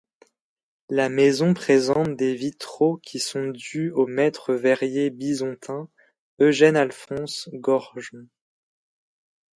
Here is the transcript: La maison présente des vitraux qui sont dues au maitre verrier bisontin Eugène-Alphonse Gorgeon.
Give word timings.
La 0.89 1.09
maison 1.09 1.53
présente 1.53 2.15
des 2.15 2.33
vitraux 2.33 2.97
qui 2.97 3.19
sont 3.19 3.49
dues 3.49 3.91
au 3.91 4.07
maitre 4.07 4.55
verrier 4.55 5.11
bisontin 5.11 5.89
Eugène-Alphonse 6.39 7.49
Gorgeon. 7.53 8.25